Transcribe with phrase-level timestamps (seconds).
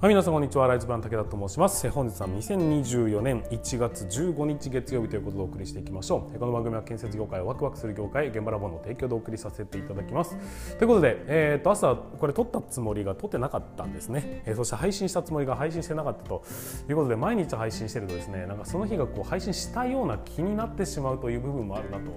[0.00, 0.66] はい、皆さんこんにちは。
[0.66, 1.90] ライズバン武田と申します。
[1.90, 6.38] 本日は2024年1月15日月曜日ということでお送りしていきましょう。
[6.38, 10.38] この番組は建設業界をワクワクする業界、現場ラボの提供でお送りさせていただきます。
[10.78, 16.44] ということで、えー、と朝これ撮ったつもりが撮ってなかったんですね、えー、そして配信したつもりが配信してなかったと
[16.88, 22.10] いうことで、毎日配信してるとですね、なんかその日がこう配信したような気になってしまうという部分もあるなと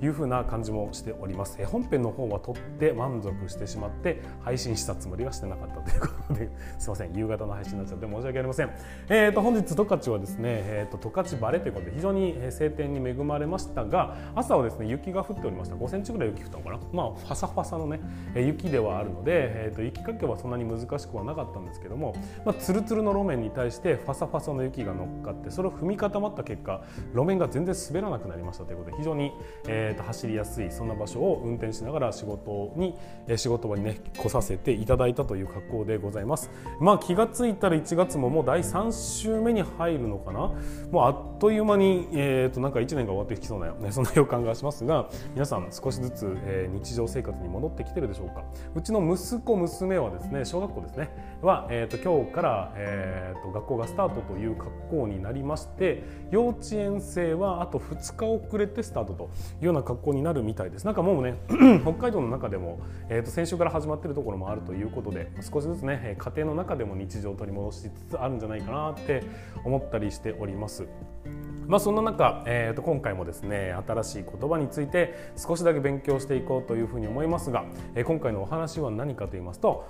[0.00, 1.56] いうふうな感じもしております。
[1.58, 8.70] えー、本編の方は撮って満足してしまって配信したつもりがしてなかったということで、すいません、夕方の配信になっちゃって申し訳ありません。
[9.08, 18.00] えー、と本日十勝はですね、えー、と十勝晴れということで非常に晴天に恵まれましたが朝はですね雪が降っておりました5センチぐらい雪降ったのかなまあファサファサのね
[18.34, 19.32] 雪ではあるので、
[19.66, 22.14] えー、と雪かけはそんなに難しくはなかったんですけども、
[22.44, 26.82] まあ、つるつるの路面に対してファサファサの雪が乗っかってそれを踏み固まった結果
[27.14, 29.32] 路面が全然滑らなくなりましたということで非常に、
[29.66, 32.94] えー、と走りやすいそんな場所を運転しながら仕事に
[33.36, 36.50] 仕事場にね来させていただいたという格好でございます。
[36.80, 40.52] まあ気がついたら1月ももう第3週目に入るのかな？
[40.90, 48.42] もうあっという間に、えー、となんか1年が終わってきそうな、ね、そんな予感がしますが皆さん少しずつ、えー、日常生活に戻ってきてるでしょうか？
[48.74, 51.10] うちの息子娘はですね小学校ですね。
[51.40, 60.84] は、えー、と今日から、えー、と学校がスタートという格好になりまして幼稚園生はあと2日遅れてスタートというような格好になるみたいです。
[60.84, 61.36] なんかもうね
[61.84, 69.22] 北海道の中でも、えー、と先週から始まっているところもあるということで少しずつね家庭の中でも日常を取り戻しつつあるんじゃないかなって
[69.64, 70.86] 思ったりしております。
[71.66, 77.64] まあ、そんな中、えー、と今回もですね新しい言葉について少しだけ勉強していこうというふうに思いますが、
[77.94, 79.88] えー、今回のお話は何かと言いますと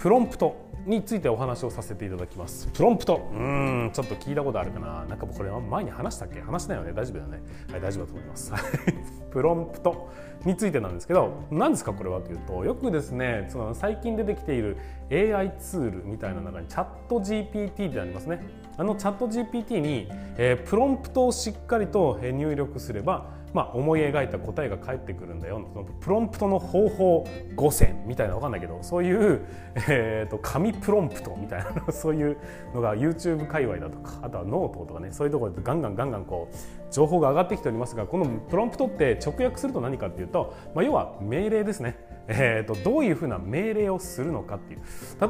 [0.00, 0.56] プロンプト
[0.86, 2.68] についてお話をさせていただきます。
[2.68, 3.28] プロンプト。
[3.34, 5.04] うんちょっと聞いたことあるかな。
[5.04, 6.40] なんかこれ前に話したっけ？
[6.40, 6.92] 話したよね？
[6.94, 7.42] 大丈夫だよね？
[7.70, 8.52] はい大丈夫だと思います。
[9.30, 10.08] プロンプト
[10.46, 14.78] についてなんですけど何ですかこれはというとよくですねその最近出てきている
[15.12, 18.40] AI ツールみたいな中にチャット GPT ってありますね。
[18.78, 25.68] あのチャット GPT に、えー、プロンプトをしっかりと入力すればまあ、思い描いた答えが返ってくるんだよ。
[25.72, 27.26] そのプロンプトの方法
[27.56, 29.40] 5選みたいなわかんないけどそういう、
[29.90, 32.36] えーと、紙プロンプトみたいなそういう
[32.74, 41.96] のが YouTube 界隈だとかあとはノートとかねそういうところでガンガンガンガンこう情報が上がってきておりますがこのプロンプトって直訳すると何かっていうと、まあ、要は命令ですね。
[42.32, 44.80] えーと、どういうふうな命令をするのかっていう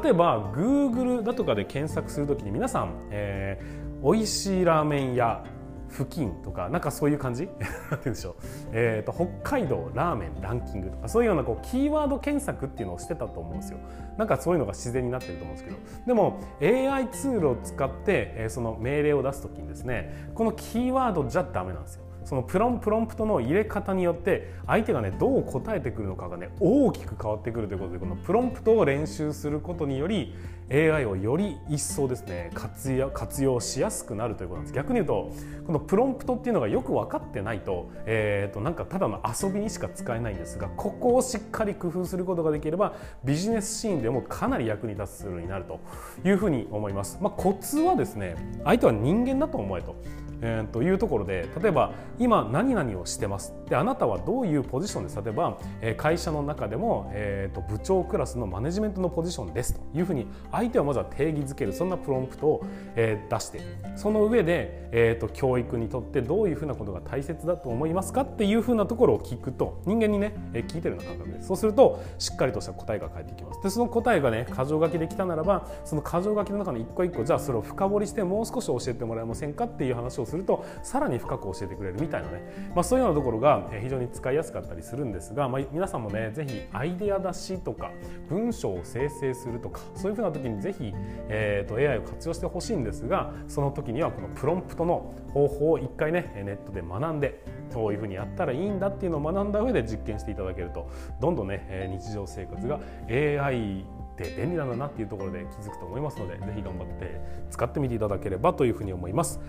[0.03, 5.43] 例えば Google だとかで検索するときに皆さん、えー、美味しいラーメン屋
[5.91, 7.47] 付近とかなんかそういう感じ？
[7.47, 8.35] なんて言うんでしょう、
[8.71, 13.79] えーと、北海道ラーメンランキングとかそういうようなこうキーワード検索っていうのをしてたと思うんですよ。
[14.17, 15.77] なんかそういうのが自然になってると思うんですけど。
[16.07, 22.03] でも AI ツールを使って、えー、その命令を出す時にですねこのキーワードじゃダメなんですよ。
[22.23, 30.35] そのプロンプロンプトの入れ方によって相手がねどう答えてくるのかがね大きく変わってくるということでこのプロンプトを練習することにより
[30.71, 35.33] AI をより一層ですね活用活用しやすくなるということなんです逆に言うと
[35.67, 45.79] このプロンプトっていうのがよく分かってないと,、えー、となんかただの遊びにしか使えないんですがここをしっかり工夫することができればビジネスシーンでもかなり役に立つツールになると
[46.23, 47.17] いうふうに思います。
[47.21, 49.95] まあ、コツはですね相手は人間だと思えと
[50.41, 53.53] えー、というところで例えば今何々をしてます。
[53.69, 55.21] であなたはどういうポジションです。
[55.23, 59.75] 例えば、え会社の中でも、えー、と部長クラスのマネジメントのポジションです。
[59.75, 61.73] というふうに相手はまずは定義づける。
[61.73, 62.65] そんなプロンプトを、
[62.95, 63.61] え出して。
[63.95, 68.21] その上で、えー、と教育にとってどういうふうなことが大切だと思いますか？
[68.21, 71.41] っていうふうなところを聞くと人間にね、え聞いてるような感覚で。
[71.41, 73.61] すそうするとしっかりとした答えが返ってきます。
[73.61, 79.65] でその答えがね箇条書きできたならばその箇条書きの中の一個一個じゃあそれを深掘りしてもう少し教えてもらえませんか？
[79.65, 87.91] っていう話をするとさらに深く教えてくれるみたいなね、まあ、そういうようなところが非常に使いやすかったりするんですが、まあ、皆さんもね是非アイデア出しとか
[88.29, 90.93] 文章を生成するとかそういうふうな時に是非、
[91.27, 97.43] えーと、AI を活用してほしいんですがその時にはこのプロンプトの方法を一回ねネットで学んで
[97.73, 102.79] どういうふうにやったらいいんだっていうのを学んだ上で実験していただけるとどんどんね日常生活が
[103.09, 109.39] AI って便利なんだなっていうところで気づくと思いますので是非頑張って使ってみていただければというふうに思います。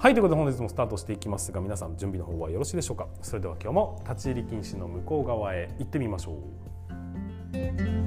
[0.00, 3.06] はいということで本日もスタートしていきますが皆さん準備の方はよろしいでしょうか？
[3.20, 6.38] それでは今日も立ち入り禁止の向こう側へ行ってみましょ
[7.52, 7.99] う。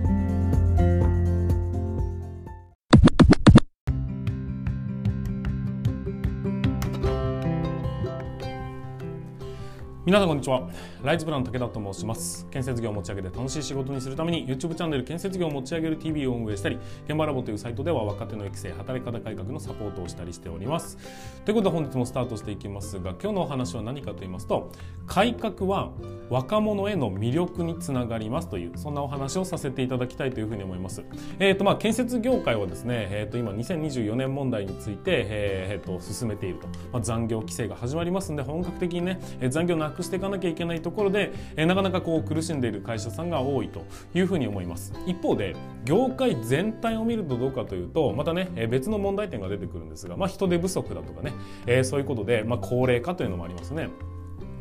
[10.05, 10.67] 皆さんこんにちは。
[11.01, 12.45] ライズプラン武田と申します。
[12.51, 16.77] 建設業を持ち上げて楽しい仕事にするために YouTube チャンネル建設業を持ち上げる TV を運営したり
[17.07, 20.97] 現場ラボというサイトでは若手の育成働き方改革のサポートをしたりしております。
[21.45, 24.73] ということで本日もスタートしていきますが今日のお話は何かと言いますと
[25.07, 25.93] 改革は
[26.29, 31.05] 若者への魅力につながりますというそんなお話をさせていただきたいというふうに思います。
[31.39, 45.55] えっ、ー、とまあ建設業界はですねえっ、ー、と今2024年問題についてえっ、ー、と進めていると、まあ、残業規制が始まりますんで本格的にね残業なくしていかなきゃいけないところで、えなかなかこう苦しんでいる会社さんが多いというふうに思います一方で
[45.85, 51.33] 業界全体を見るとどうかというとまたね別の問題点が出てくるんですが、まあ、人手不足だとかね、
[51.65, 53.89] えー、そういうことで、まあ、高齢化というのもありますね。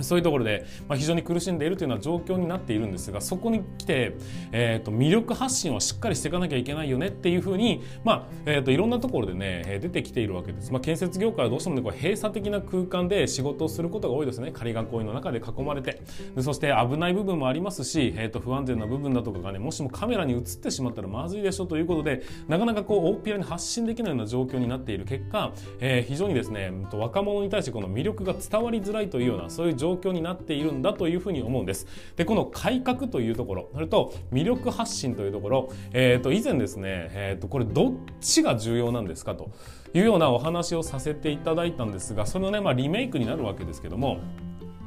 [0.00, 4.16] そういうところで、まあ、非常に苦しんでいるというような状況になっているんですがそこに来て、
[4.52, 14.50] えーと、魅力発信はしっかりしていかなきゃいけないよねっていうふうに、まあえーと、いろんなところでね出てきているわけです、まあ、建設業界はどうしても、ね、こう閉鎖的な空間で仕事をすることが多いですね。
[14.52, 16.00] 仮囲いの中で囲まれて。
[16.34, 31.88] でそして危ない部分もありますし、えーと、不安全な部分だとかがねもしもカメラに映ってしまったらまずいでしょということでなかなかこう大っぴらに発信できないような状況になっている結果、えー、非常にですね若者に対してこの魅力が伝わりづらいというようなそういう状況になっているんだというふうに思うんです。
[32.14, 39.50] でこの改革というところそれと魅力発信というところ、えー、と以前ですね、えー、とこれどっちが重要なんですかと
[39.92, 44.18] いうようなお話をさせていただいたんですがそのね、まあ、リメイクになるわけですけども。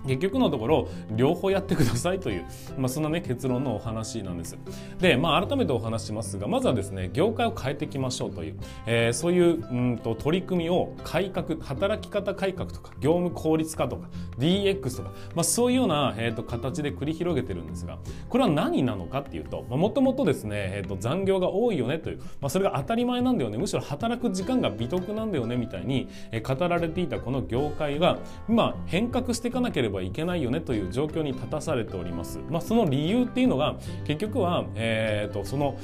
[0.06, 2.46] 結局のところ両方やってくださいという、
[2.78, 4.58] まあ、そんなね結論のお話なんです。
[5.00, 8.56] で、まあ、改めてお話しますがまずはですね業界を変えていきましょうという、
[8.86, 14.10] えー、そういううんと取り組みを改革働き方改革とか業務効率化とか
[14.40, 17.98] DX とか、まあ、そういうような、えー、と形で繰り広げてるんですが
[18.30, 23.58] これは何なのかっていうともともとですね、えー、と残業が多いよねという、まあ、それが当たり前なんだよね。
[23.58, 28.20] むしろ働く時間が美徳なんだよねみたいに、えー、語られていたこの業界が
[28.50, 32.40] 今変革していかなければばいけないよねという状況に立たされております。
[32.50, 33.76] まあ、その理由っていうのが
[34.06, 35.78] 結局は、えーと、その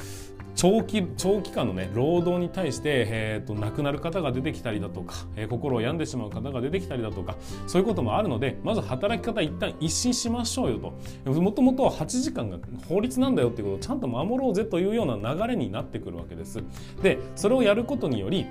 [0.56, 7.38] 長期長期間のね労働に対して、えーと、亡くなる方が出てきたりだとか、えー、心を病んでしまう方が出てきたりだとか
[7.68, 10.94] そういうこともあるのでまず働き方一旦一新しましょうよ
[11.24, 16.62] ともともと8時間が法律なんだよっていうことをちゃんと守ろうぜというような流れになってくるわけです。
[17.02, 18.46] でそれをやることにより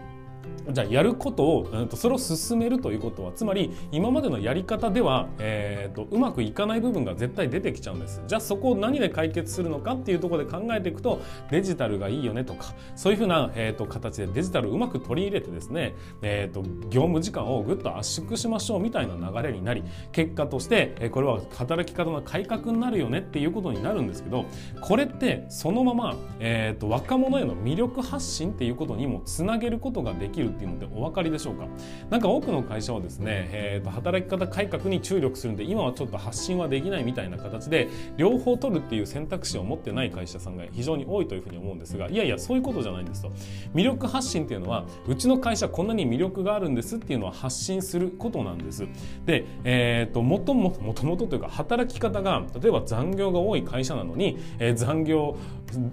[0.72, 8.22] じゃあやることを、うん、とそれを進めるということはつまり今までのやり方では、えーと、うまくいかない部分が絶対出てきちゃうんです。
[8.26, 11.20] じゃあそこを何で解決するのかっていうところで考えていくと
[11.50, 19.82] デジタルがいいよねとかそういうふうな、えーと、形でデジタルをうまく取り入れてですね、えーと、業務時間をぐっと圧縮しましょうみたいな流れになり
[20.12, 24.44] 結果として、え、これは働き方の改革になるよねっていうことになるんですけど
[24.80, 31.66] これってそのまま、えー、と若者への魅力発信っていうことにもつなげることができるっていうのでお分かりでしょうか？
[32.08, 43.30] なんか多くの会社はですね、えーと、働き方改革に注力するんで今はちょっと発信はできないみたいな形で両方取るっていう選択肢を持ってない会社さんが非常に多いというふうに思うんですがいやいやそういうことじゃないんですと。
[43.74, 48.86] 魅力発信っていうのはうちの会社こんなに魅力があるんですっていうのは発信することなんです。
[49.26, 55.36] で、えーと、もとももともとというか働き方が例えば残業が多い会社なのに、えー、残業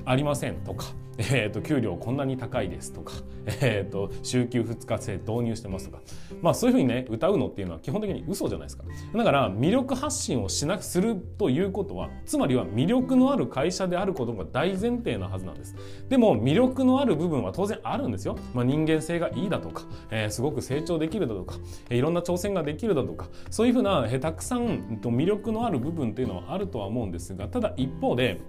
[0.06, 0.86] ありませんとか
[1.18, 3.14] えーと、給料こんなに高いですとか、
[3.62, 6.04] えーと、週休2日制導入してますとか、
[6.42, 8.84] まあ、そういうふうにね歌うのっていうのは基本的に嘘じゃないですか。
[9.16, 15.76] だから魅力発信をしなくするということはつまりは魅力のある会社であることが大前提なはずなんです。
[16.08, 21.56] でも魅力のある部分は当然あるんですよ、まあ、人間性がいいだとか、えー、すごく成長できるだとか、
[21.90, 28.40] えー、いろんな挑戦ができるだとかそういうふうな、え、たくさん魅力のある部分っていうのはあるとは思うんですがただ一方で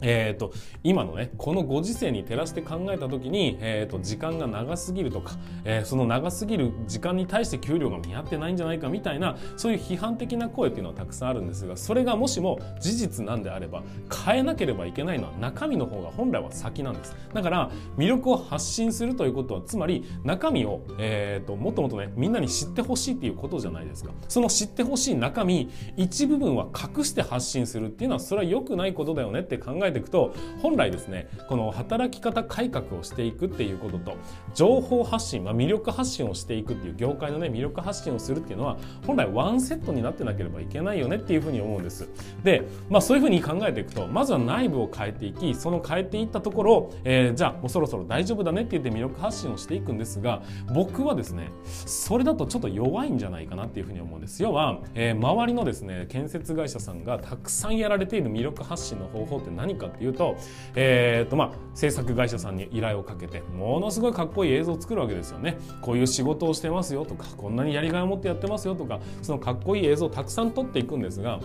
[0.00, 0.52] えーと、
[0.82, 5.32] 今のねこのご時世に照らして考えた時に、えーと、時間が長すぎるとか、
[5.64, 13.82] えー、その長すぎる時間に対して給料が見合ってないんじゃないかみたいなそういう批判的な声っていうのはたくさんあるんですがそれがもしも事実なんであれば
[14.24, 17.16] 変えなければいけないのは中身の方が本来は先なんです。
[17.32, 24.12] だから魅力を発信するということはつまり中身を、えーと、もっともっとねみんなに知ってほしいっていうことじゃないですか。
[24.28, 34.16] その知ってほしい中身一部分は隠して発信するっていうのはそれは良くないことだよねって考ええていくと本来ですねこの働き方改革をしていくっていうことと
[34.54, 38.76] 情報発信、まあ、魅力発信をしていくっていう業界のね魅力発信をするっていうのは
[39.06, 42.08] 本来ワンセットになってなければいけないよねっていうふうに思うんです。
[42.42, 54.42] で、まあ、そういうふうに考えていくとまずは内部を変えていきその変えていったところ、えー、じゃあもうそろそろ大丈夫だねって言って魅力発信をしていくんですが僕はですねそれだとちょっと弱いんじゃないかなっていうふうに思うんです。
[54.42, 60.36] 要は、えー、周りのですね建設会社さんがたくさんやられている魅力発信の方法って何何かっていうと,、
[60.74, 65.58] えーとまあ、制作会社さんに依頼をかけてものすごいかっこいい映像を作るわけですよね。
[65.82, 71.40] こういう仕事をしてますよとかこんなにやりがいを持ってやってますよとかそのかっこいい映像をたくさん撮っていくんですが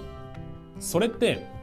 [0.80, 1.59] それって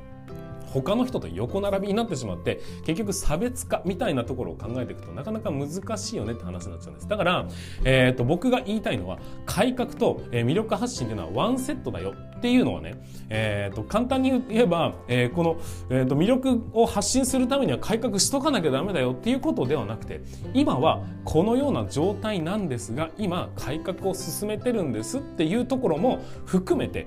[0.83, 7.09] 他の人と横並びになってしまって結局差別化みたいなところを考えていくとなかなか難しいよねって話になっちゃうんです。
[7.09, 7.47] だから、
[7.85, 15.57] えーと、僕が言いたいのは改革と、え魅力発信っていうのはワンセットだよっていうのはね、えーと、簡単に言えば、えー、この、
[15.91, 20.21] えーと魅力を発信するためには改革しとかなきゃダメだよっていうことではなくて
[20.55, 27.07] 今はこのような状態なんですが今改革を進めてるんですっていうところも含めて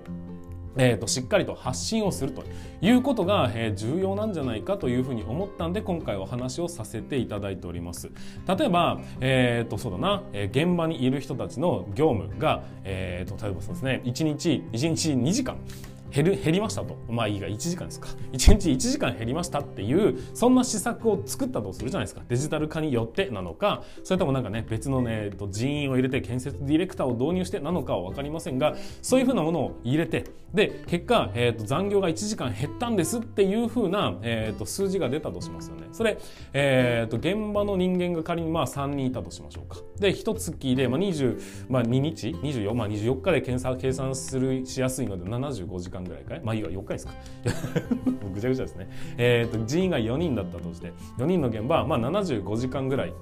[0.79, 2.43] えーと、しっかりと発信をすると
[2.81, 8.09] いうことが、えー、重要なんじゃないかというふうに思ったんで今回お話をさせていただいております。
[8.47, 15.57] 例えば、えーとそうだな、えー、現場にいる人たちの業務が、えーと、例えばそうですね1日1日2時間
[16.11, 16.97] 減る減りましたと。
[17.09, 18.09] まあいいが1時間ですか。
[18.31, 22.21] 1日1時間減りましたっていうそんな施策を作ったとするじゃないですか。
[22.27, 23.83] デジタル化によってなのか。
[24.03, 35.87] それともなんかね別のね人員を入れて建設ディレクターを導入してなのかは分かりませんがそういうふうなものを入れてで結果、えーと、残業が1時間減ったんですっていうふうな、えーと、数字が出たとしますよね。
[35.91, 36.17] それ、
[36.53, 39.77] えーと、現場の人間が仮にまあ3人いたとしましょうか。
[39.99, 46.41] で1月で、まあ20まあ、2日？24、まあ、24日で計算計算するしやすいので75時間間ぐらいかい？
[46.43, 47.13] まあいいわ4日ですか。
[48.33, 48.89] ぐちゃぐちゃですね。
[49.17, 53.13] えっ、ー、と人員が4人だったとして4人の現場はまあ75時間ぐらい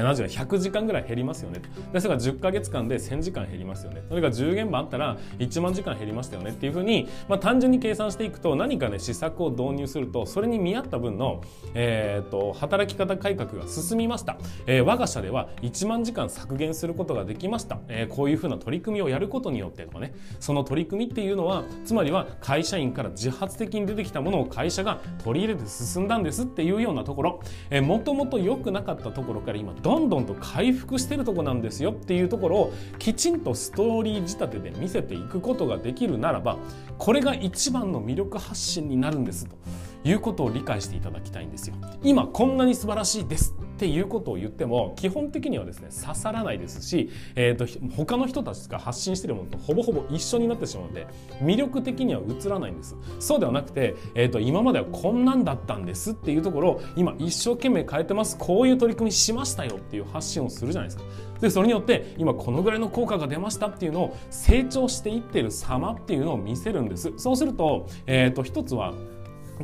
[0.00, 1.60] 100時間ぐらい減りますよね。
[1.92, 4.02] でそれが10か月間で1000時間減りますよね。
[4.08, 11.42] それが10現場あったら1万時間減りましたよねっていうふうに、まあ、単純に計算していくと何かね施策を導入するとそれに見合った分の、
[11.74, 20.14] えーと、働き方改革が進みました、えー、我が社では1万時間削減することができました、えー、こういうふうな取り組みをやることによってとかね。
[20.40, 36.56] その取り組みっていうのはつまりは会社員から自発的に出てきたものを会社が取り入れて進んだんですっていうようなところ、えー、もともと良くなかったところから今どんどんと回復してるとこなんですよっていうところをきちんとストーリー仕立てで見せていくことができるならば
[36.98, 39.56] これが一番の魅力発信になるんですと
[40.04, 41.76] いうことを理解していただきたいんですよ。
[42.02, 51.06] 今こんなに素晴らしいですっていうことを言っても基本的にはですね刺さらないですし、えーと、他の人たちが発信してるものとほぼほぼ一緒になってしまうので
[51.42, 52.94] 魅力的には映らないんです。
[53.18, 58.36] そうではなくて、えーと、今まではこんなんだったんですっていうところを今一生懸命変えてます。
[58.38, 61.04] こういう取り組みしましたよっていう発信をするじゃないですか。
[61.40, 67.12] でそれによって今このぐらいの効果が出ましたっていうのを成長していってる様っていうのを見せるんです。
[67.16, 68.94] そうすると,、えーと一つは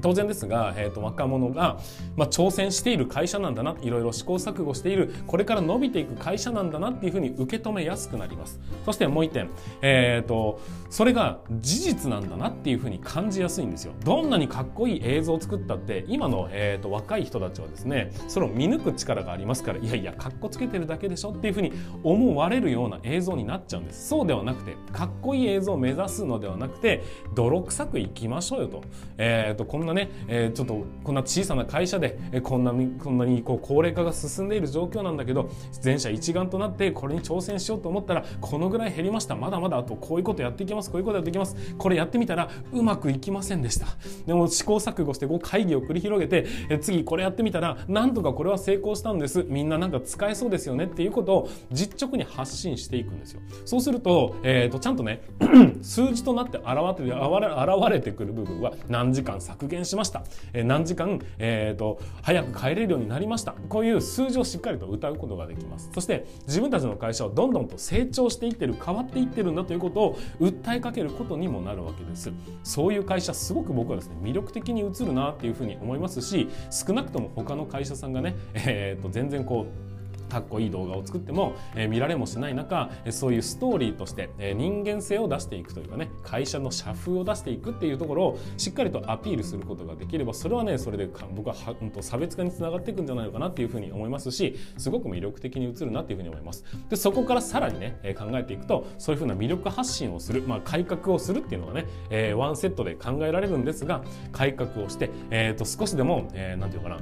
[0.00, 1.78] 当然ですが、えーと、若者が、
[2.16, 8.61] まあ、挑戦している会社なんだないろいろ試行錯誤しているこれから伸びていく会社なんだなっていうふうに受け止めやすくなります。
[8.85, 9.50] そしてもう一点、
[9.83, 13.92] えーと、それが事実なんだなっていうふうに感じやすいんですよ。
[14.04, 24.09] どんなにかっこいい映像を作ったって今の、えーと、若い人たちはですねそれを見抜く力がありますからいやいやかっこつけてるだけでしょっていうふうに思われるような映像になっちゃうんです。
[24.09, 27.02] そうではなくてかっこいい映像を目指すのではなくて
[27.35, 28.83] 泥臭くいきましょうよと,、
[29.18, 39.37] えー、とこんなね、えー、ちょっとこんな小さな会社で、えー、こんなにこんなにこう高齢化が進んでいる状況なんだけど全社一丸となってこれに挑戦しようと思ったらこのぐらい減りました。
[39.37, 40.90] まだまだあとこういうことやっていきます。
[40.90, 41.56] こういうことやっていきます。
[41.78, 43.87] これやってみたらうまくいきませんでした。
[44.26, 49.44] でも試行錯誤してこう会議を繰り広げて、えー、次これやってみたらなんとかこれは成功したんです。
[49.49, 50.87] みんななんか使えそうですよね。
[50.87, 53.40] っていうことを実直に発信していくんですよ。
[53.64, 55.23] そうすると,、えーと、ちゃんとね
[55.82, 63.55] 数字となって現れて現れてくる部分は何時間削減しました、えー、何時間、えーと、早く帰れるようになりました。
[63.69, 65.91] こういう数字をしっかりと歌うことができます。
[65.95, 72.33] そして自分たちの会社はどんどんと成長していってる変わっていってるんだということを訴えかけることにもなるわけです。
[72.65, 79.98] そういう会社すごく僕はですね魅力的に映るなっていうふうに思いますし少なくとも他の会社さんがね、えーと全然こう
[80.28, 96.64] かっこいい動画を作っても、えー、見られもしない中、そういうストーリーとして、えー、人間性を出していくというかね会社の社風を出していくっていうところをしっかりとアピールすることができればそれはねそれで僕はは、うん、と差別化につながっていくんじゃないのかなっていうふうに思いますしすごく魅力的に映るなっていうふうに思います。
[96.88, 106.99] でそこからさらにね、え、考えていくとそういうふうな魅力発信をする、まあ、改革をするっていうのはね、えー、ワンセットで考えられるんですが改革をして、えー、と少しでも、えー、ていうかな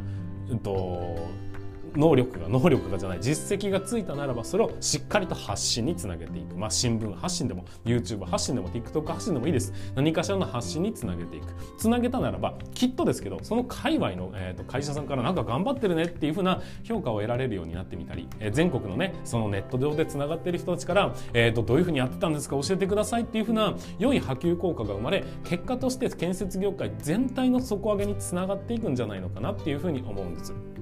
[0.48, 1.16] うんと
[1.96, 9.72] 能力が能力がじゃない実績がついたならばそれをしっかりと発信につなげていく、まあ、新聞発信でも YouTube 発信でも TikTok 発信でもいいです。
[9.94, 11.46] 何かしらの発信につなげていく。
[11.78, 30.75] つなげたならばきっとですけどその界隈の、えーと、会社さんからなんか頑張ってるねっていうふうな評価を得られるようになってみたり、えー、全国のねそのネット上でつながってる人たちから、えーと、どういうふうにやってたんですか教えてくださいっていうふうな良い波及効果が生まれ結果として建設業界全体の底上げにつながっていくんじゃないのかなっていうふうに思うんです。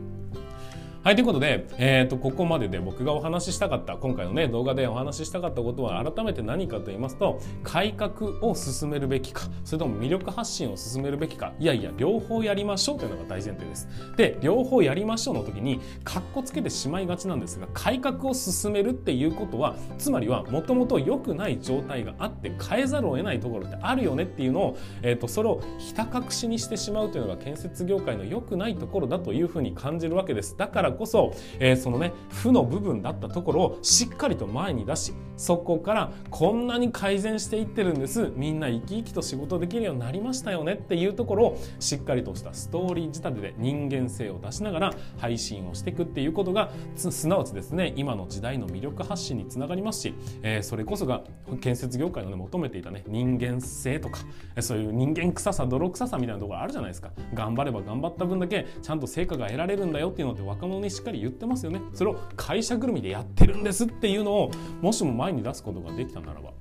[1.05, 13.87] はい、ということで、えーと、ここまでで僕がお話ししたかった今回のね動画でお話ししたかったことは改めて何かと言いますと改革を進めるべきかそれとも魅力発信を進めるべきかいやいや両方やりましょうというのが大前提です。
[14.17, 30.57] で両方やりましょうの時にかっこつけてしまいがちなんですが改革を進めるっていうことはつまりはもともと良くない状態があって変えざるを得ないところってあるよねっていうのを、えー、とそれをひた隠しにしてしまうというのが建設業界の良くないところだというふうに感じるわけです。
[30.57, 38.31] だからこそ、えー、そのね負の部分だったところをしっかりと前に出しそこからこんなに改善していってるんです。
[38.37, 40.75] みんな生き生きと仕事できるようになりましたよね。
[40.75, 51.25] っていうところをしっかりとしたストーリー仕立てで人間性を出しながら配信をしていくっていうことがすなわちですね今の時代の魅力発信につながりますし、えー、それこそが
[51.61, 54.21] 建設業界の、ね、求めていたね人間性とか
[54.61, 57.11] そういう人間臭さ泥臭さみたいなところあるじゃないですか。
[57.33, 61.81] 頑張れば頑張った分だけちゃんと成果が得られるんだよっていうのって若者にしっかり言ってますよね。
[61.93, 64.51] それを会社ぐるみでやってるんですっていうのを
[64.81, 66.53] もしも前に出すことができたならば。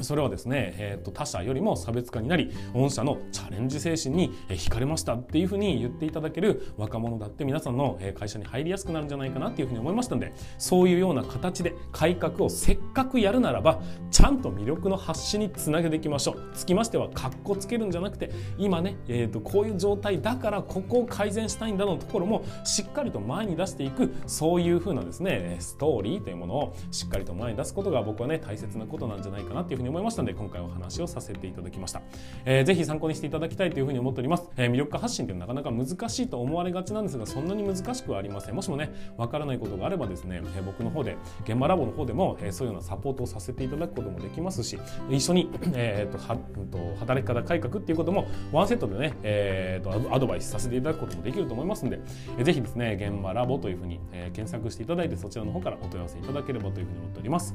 [0.00, 16.50] それはですね、えー、と他社よりも差別化になり御社のチャレンジ精神に惹かれましたっていうふうに言っていただける若者だって皆さんの会社に入りやすくなるんじゃないかなっていうふうに思いましたのでそういうような形で改革をせっかくやるならばちゃんと魅力の発信につなげていきましょう。
[16.54, 32.02] つきましてはかっこつけるんじゃなくて今ね、えー、とこういう状態だからここを改善したいんだのところもしっかりと前に出していくそういうふうなですねストーリーというものをしっかりと前に出すことが僕はね大切なことなんじゃないかなっていうふうに思いましたので今回お話をさせていただきました、
[32.44, 44.78] えー、ぜひ参考にしていただきたいというふうに思っております、えー、魅力化発信ってなかなか難しいと思われがちなんですがそんなに難しくはありませんもしもねわからないことがあればですね、えー、僕の方で現場ラボの方でも、えー、そういうようなサポートをさせていただくこともできますし
[45.10, 52.00] 一緒に、えーとはと働き方改革っていうこともワンセットでね、えーと、アドバイスさせていただくこともできると思いますので、
[52.38, 57.54] えー、ぜひですね現場ラボというふうに、えー、検索していただいてそちらの方からお問い合わせいただければというふうに思っております。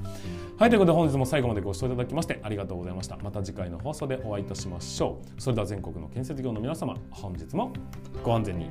[0.58, 3.18] はいということで本日も最後までご視聴いただきましてありがとうございました。
[3.18, 5.42] また次回の放送でお会いいたしましょう。
[5.42, 7.74] それでは全国の建設業の皆様本日も
[8.24, 8.70] ご安全に。